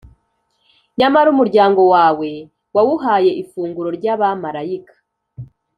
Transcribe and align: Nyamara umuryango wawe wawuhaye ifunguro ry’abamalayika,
Nyamara 0.97 1.27
umuryango 1.35 1.81
wawe 1.93 2.29
wawuhaye 2.75 3.31
ifunguro 3.41 3.89
ry’abamalayika, 3.97 4.95